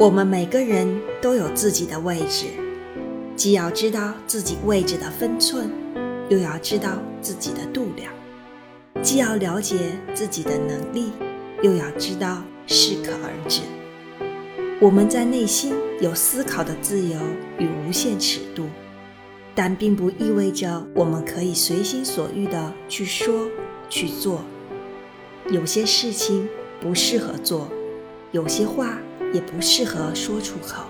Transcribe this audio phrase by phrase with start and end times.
[0.00, 0.88] 我们每个人
[1.20, 2.46] 都有自己的位置，
[3.34, 5.68] 既要知道自己位置的分寸，
[6.28, 8.08] 又要知道自己的度量；
[9.02, 9.76] 既要了解
[10.14, 11.10] 自己的能力，
[11.62, 13.62] 又要知道适可而止。
[14.80, 17.18] 我们在内心有思考的自由
[17.58, 18.66] 与无限尺度，
[19.52, 23.48] 但并不意味着我们可以随心所欲地去说、
[23.88, 24.42] 去做。
[25.50, 26.48] 有些事情
[26.80, 27.66] 不适合做，
[28.30, 28.96] 有些话。
[29.32, 30.84] 也不适合说出口。